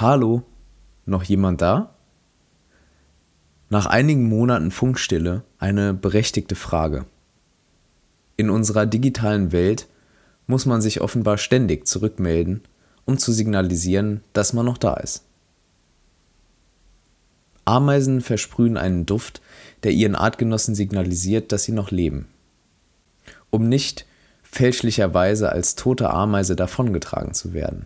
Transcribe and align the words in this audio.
Hallo, 0.00 0.44
noch 1.04 1.24
jemand 1.24 1.60
da? 1.60 1.94
Nach 3.68 3.84
einigen 3.84 4.30
Monaten 4.30 4.70
Funkstille 4.70 5.42
eine 5.58 5.92
berechtigte 5.92 6.54
Frage. 6.54 7.04
In 8.38 8.48
unserer 8.48 8.86
digitalen 8.86 9.52
Welt 9.52 9.88
muss 10.46 10.64
man 10.64 10.80
sich 10.80 11.02
offenbar 11.02 11.36
ständig 11.36 11.86
zurückmelden, 11.86 12.62
um 13.04 13.18
zu 13.18 13.30
signalisieren, 13.30 14.22
dass 14.32 14.54
man 14.54 14.64
noch 14.64 14.78
da 14.78 14.94
ist. 14.94 15.24
Ameisen 17.66 18.22
versprühen 18.22 18.78
einen 18.78 19.04
Duft, 19.04 19.42
der 19.82 19.92
ihren 19.92 20.14
Artgenossen 20.14 20.74
signalisiert, 20.74 21.52
dass 21.52 21.64
sie 21.64 21.72
noch 21.72 21.90
leben. 21.90 22.26
Um 23.50 23.68
nicht 23.68 24.06
fälschlicherweise 24.42 25.52
als 25.52 25.74
tote 25.74 26.08
Ameise 26.08 26.56
davongetragen 26.56 27.34
zu 27.34 27.52
werden. 27.52 27.84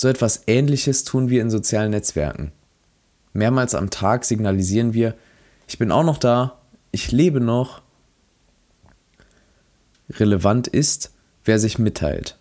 So 0.00 0.08
etwas 0.08 0.44
Ähnliches 0.46 1.04
tun 1.04 1.28
wir 1.28 1.42
in 1.42 1.50
sozialen 1.50 1.90
Netzwerken. 1.90 2.52
Mehrmals 3.34 3.74
am 3.74 3.90
Tag 3.90 4.24
signalisieren 4.24 4.94
wir, 4.94 5.14
ich 5.68 5.76
bin 5.76 5.92
auch 5.92 6.04
noch 6.04 6.16
da, 6.16 6.58
ich 6.90 7.12
lebe 7.12 7.38
noch. 7.38 7.82
Relevant 10.08 10.68
ist, 10.68 11.12
wer 11.44 11.58
sich 11.58 11.78
mitteilt. 11.78 12.38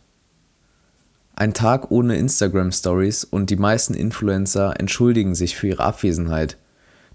Ein 1.35 1.53
Tag 1.53 1.91
ohne 1.91 2.15
Instagram 2.15 2.71
Stories 2.71 3.25
und 3.25 3.49
die 3.49 3.57
meisten 3.57 3.93
Influencer 3.93 4.79
entschuldigen 4.79 5.35
sich 5.35 5.57
für 5.57 5.67
ihre 5.67 5.83
Abwesenheit. 5.83 6.55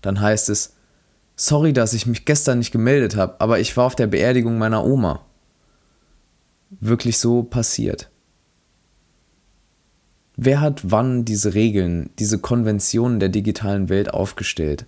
Dann 0.02 0.20
heißt 0.20 0.50
es, 0.50 0.74
sorry, 1.36 1.72
dass 1.72 1.94
ich 1.94 2.04
mich 2.04 2.26
gestern 2.26 2.58
nicht 2.58 2.70
gemeldet 2.70 3.16
habe, 3.16 3.40
aber 3.40 3.60
ich 3.60 3.74
war 3.78 3.86
auf 3.86 3.96
der 3.96 4.08
Beerdigung 4.08 4.58
meiner 4.58 4.84
Oma. 4.84 5.24
Wirklich 6.68 7.16
so 7.16 7.44
passiert. 7.44 8.10
Wer 10.36 10.60
hat 10.60 10.90
wann 10.90 11.24
diese 11.24 11.54
Regeln, 11.54 12.10
diese 12.18 12.38
Konventionen 12.38 13.20
der 13.20 13.28
digitalen 13.28 13.88
Welt 13.88 14.12
aufgestellt? 14.12 14.86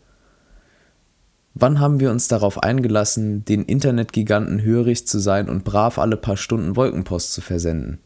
Wann 1.54 1.80
haben 1.80 2.00
wir 2.00 2.10
uns 2.10 2.28
darauf 2.28 2.62
eingelassen, 2.62 3.44
den 3.44 3.64
Internetgiganten 3.64 4.60
hörig 4.60 5.06
zu 5.06 5.18
sein 5.18 5.48
und 5.48 5.64
brav 5.64 5.98
alle 5.98 6.16
paar 6.16 6.36
Stunden 6.36 6.76
Wolkenpost 6.76 7.32
zu 7.32 7.40
versenden? 7.40 7.98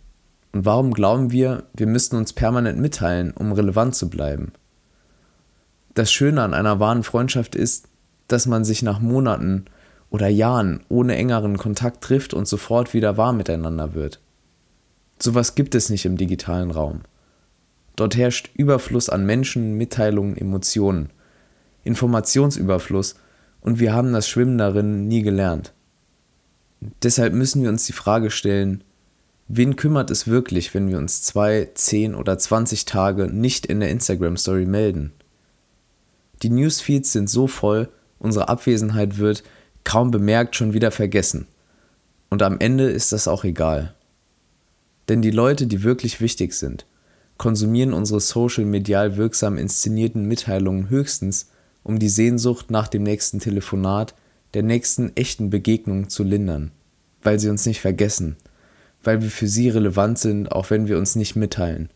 Und 0.52 0.66
warum 0.66 0.92
glauben 0.92 1.32
wir, 1.32 1.64
wir 1.74 1.86
müssten 1.86 2.16
uns 2.16 2.32
permanent 2.32 2.78
mitteilen, 2.78 3.32
um 3.32 3.52
relevant 3.52 3.94
zu 3.94 4.10
bleiben? 4.10 4.52
Das 5.94 6.12
Schöne 6.12 6.42
an 6.42 6.54
einer 6.54 6.78
wahren 6.78 7.02
Freundschaft 7.02 7.54
ist, 7.54 7.88
dass 8.28 8.46
man 8.46 8.64
sich 8.64 8.82
nach 8.82 9.00
Monaten 9.00 9.64
oder 10.10 10.28
Jahren 10.28 10.80
ohne 10.88 11.16
engeren 11.16 11.56
Kontakt 11.56 12.02
trifft 12.02 12.34
und 12.34 12.46
sofort 12.46 12.94
wieder 12.94 13.16
warm 13.16 13.38
miteinander 13.38 13.94
wird. 13.94 14.20
Sowas 15.18 15.54
gibt 15.54 15.74
es 15.74 15.88
nicht 15.88 16.04
im 16.04 16.16
digitalen 16.16 16.70
Raum. 16.70 17.00
Dort 17.96 18.16
herrscht 18.16 18.50
Überfluss 18.54 19.08
an 19.08 19.26
Menschen, 19.26 19.76
Mitteilungen, 19.76 20.36
Emotionen, 20.36 21.10
Informationsüberfluss 21.84 23.16
und 23.60 23.78
wir 23.78 23.92
haben 23.92 24.12
das 24.12 24.28
Schwimmen 24.28 24.58
darin 24.58 25.08
nie 25.08 25.22
gelernt. 25.22 25.72
Deshalb 27.02 27.34
müssen 27.34 27.62
wir 27.62 27.68
uns 27.68 27.84
die 27.84 27.92
Frage 27.92 28.30
stellen, 28.30 28.84
wen 29.48 29.76
kümmert 29.76 30.10
es 30.10 30.26
wirklich, 30.26 30.72
wenn 30.72 30.88
wir 30.88 30.96
uns 30.96 31.22
zwei, 31.22 31.68
zehn 31.74 32.14
oder 32.14 32.38
zwanzig 32.38 32.86
Tage 32.86 33.26
nicht 33.26 33.66
in 33.66 33.80
der 33.80 33.90
Instagram-Story 33.90 34.64
melden? 34.64 35.12
Die 36.42 36.50
Newsfeeds 36.50 37.12
sind 37.12 37.28
so 37.28 37.46
voll, 37.46 37.90
unsere 38.18 38.48
Abwesenheit 38.48 39.18
wird 39.18 39.42
kaum 39.84 40.10
bemerkt 40.10 40.56
schon 40.56 40.72
wieder 40.72 40.90
vergessen. 40.90 41.46
Und 42.28 42.42
am 42.42 42.60
Ende 42.60 42.84
ist 42.84 43.12
das 43.12 43.28
auch 43.28 43.44
egal. 43.44 43.94
Denn 45.08 45.20
die 45.20 45.30
Leute, 45.32 45.66
die 45.66 45.82
wirklich 45.82 46.20
wichtig 46.20 46.54
sind, 46.54 46.86
konsumieren 47.40 47.94
unsere 47.94 48.20
social-medial 48.20 49.16
wirksam 49.16 49.56
inszenierten 49.56 50.26
Mitteilungen 50.26 50.90
höchstens, 50.90 51.48
um 51.82 51.98
die 51.98 52.10
Sehnsucht 52.10 52.70
nach 52.70 52.86
dem 52.86 53.02
nächsten 53.02 53.38
Telefonat, 53.38 54.14
der 54.52 54.62
nächsten 54.62 55.16
echten 55.16 55.48
Begegnung 55.48 56.10
zu 56.10 56.22
lindern, 56.22 56.70
weil 57.22 57.40
sie 57.40 57.48
uns 57.48 57.64
nicht 57.64 57.80
vergessen, 57.80 58.36
weil 59.02 59.22
wir 59.22 59.30
für 59.30 59.48
sie 59.48 59.70
relevant 59.70 60.18
sind, 60.18 60.52
auch 60.52 60.68
wenn 60.68 60.86
wir 60.86 60.98
uns 60.98 61.16
nicht 61.16 61.34
mitteilen, 61.34 61.88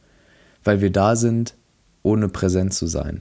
weil 0.65 0.81
wir 0.81 0.91
da 0.91 1.15
sind, 1.15 1.57
ohne 2.03 2.31
präsent 2.31 2.73
zu 2.73 2.87
sein. 2.87 3.21